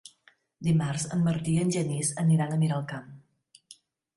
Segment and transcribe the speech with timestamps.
[0.67, 3.13] Dimarts en Martí i en Genís aniran a Miralcamp.